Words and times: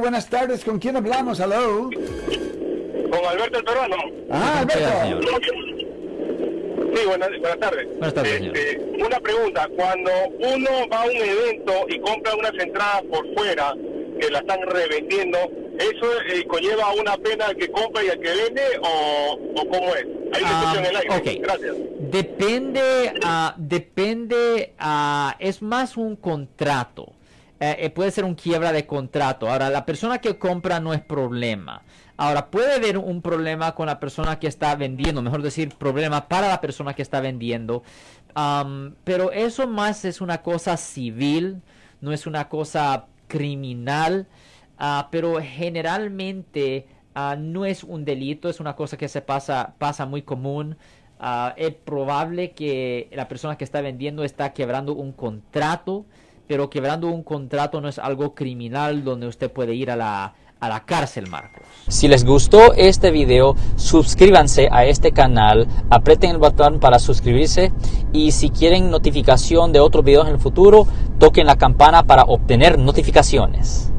buenas 0.00 0.28
tardes. 0.28 0.64
¿Con 0.64 0.78
quién 0.78 0.96
hablamos? 0.96 1.38
Hello. 1.40 1.90
Con 3.10 3.24
Alberto 3.26 3.58
el 3.58 3.64
Peruano. 3.64 3.96
Ah, 4.30 4.60
Alberto. 4.60 5.20
Sí, 6.94 7.06
buenas, 7.06 7.28
buenas 7.40 7.58
tardes. 7.60 7.86
Buenas 7.88 8.14
tardes, 8.14 8.32
señor. 8.34 8.56
Este, 8.56 8.78
una 9.04 9.20
pregunta, 9.20 9.68
cuando 9.76 10.10
uno 10.38 10.70
va 10.92 11.02
a 11.02 11.06
un 11.06 11.16
evento 11.16 11.72
y 11.88 12.00
compra 12.00 12.34
unas 12.34 12.52
entradas 12.54 13.02
por 13.10 13.24
fuera 13.34 13.74
que 14.20 14.28
la 14.30 14.40
están 14.40 14.60
revendiendo, 14.66 15.38
¿eso 15.78 16.06
eh, 16.28 16.44
conlleva 16.46 16.92
una 16.94 17.16
pena 17.16 17.46
al 17.46 17.56
que 17.56 17.70
compra 17.70 18.02
y 18.04 18.08
al 18.08 18.18
que 18.20 18.28
vende 18.28 18.62
o, 18.82 19.38
o 19.54 19.68
cómo 19.68 19.94
es? 19.94 20.06
Hay 20.32 20.42
una 20.42 20.50
Ah, 20.50 20.60
discusión 20.74 20.84
en 20.84 20.90
el 20.90 20.96
aire. 20.96 21.16
ok. 21.16 21.42
Gracias. 21.42 21.76
Depende, 22.10 23.12
ah, 23.22 23.54
depende, 23.56 24.74
ah, 24.78 25.36
es 25.38 25.62
más 25.62 25.96
un 25.96 26.16
contrato. 26.16 27.12
Eh, 27.60 27.76
eh, 27.78 27.90
puede 27.90 28.10
ser 28.10 28.24
un 28.24 28.34
quiebra 28.34 28.72
de 28.72 28.86
contrato. 28.86 29.48
Ahora, 29.50 29.70
la 29.70 29.84
persona 29.86 30.18
que 30.18 30.38
compra 30.38 30.80
no 30.80 30.94
es 30.94 31.02
problema. 31.02 31.82
Ahora, 32.16 32.50
puede 32.50 32.74
haber 32.74 32.98
un 32.98 33.22
problema 33.22 33.74
con 33.74 33.86
la 33.86 34.00
persona 34.00 34.38
que 34.38 34.46
está 34.46 34.74
vendiendo, 34.74 35.22
mejor 35.22 35.42
decir, 35.42 35.74
problema 35.76 36.26
para 36.28 36.48
la 36.48 36.60
persona 36.60 36.94
que 36.94 37.02
está 37.02 37.20
vendiendo. 37.20 37.82
Pero 39.04 39.32
eso 39.32 39.66
más 39.66 40.04
es 40.04 40.20
una 40.20 40.42
cosa 40.42 40.76
civil, 40.76 41.62
no 42.00 42.12
es 42.12 42.26
una 42.26 42.48
cosa 42.48 43.06
criminal. 43.28 44.26
Ah, 44.82 45.08
pero 45.10 45.38
generalmente 45.42 46.86
ah, 47.14 47.36
no 47.38 47.66
es 47.66 47.84
un 47.84 48.06
delito, 48.06 48.48
es 48.48 48.60
una 48.60 48.74
cosa 48.76 48.96
que 48.96 49.08
se 49.08 49.20
pasa, 49.20 49.74
pasa 49.78 50.06
muy 50.06 50.22
común. 50.22 50.78
Ah, 51.18 51.54
es 51.58 51.74
probable 51.74 52.52
que 52.52 53.10
la 53.12 53.28
persona 53.28 53.58
que 53.58 53.64
está 53.64 53.82
vendiendo 53.82 54.24
está 54.24 54.54
quebrando 54.54 54.94
un 54.94 55.12
contrato, 55.12 56.06
pero 56.50 56.68
quebrando 56.68 57.06
un 57.06 57.22
contrato 57.22 57.80
no 57.80 57.86
es 57.86 58.00
algo 58.00 58.34
criminal 58.34 59.04
donde 59.04 59.28
usted 59.28 59.52
puede 59.52 59.72
ir 59.72 59.88
a 59.88 59.94
la, 59.94 60.34
a 60.58 60.68
la 60.68 60.84
cárcel, 60.84 61.28
Marcos. 61.28 61.62
Si 61.86 62.08
les 62.08 62.24
gustó 62.24 62.72
este 62.72 63.12
video, 63.12 63.54
suscríbanse 63.76 64.68
a 64.72 64.84
este 64.84 65.12
canal, 65.12 65.68
aprieten 65.90 66.30
el 66.32 66.38
botón 66.38 66.80
para 66.80 66.98
suscribirse 66.98 67.72
y 68.12 68.32
si 68.32 68.50
quieren 68.50 68.90
notificación 68.90 69.70
de 69.70 69.78
otros 69.78 70.04
videos 70.04 70.26
en 70.26 70.34
el 70.34 70.40
futuro, 70.40 70.88
toquen 71.20 71.46
la 71.46 71.54
campana 71.54 72.02
para 72.02 72.24
obtener 72.24 72.80
notificaciones. 72.80 73.92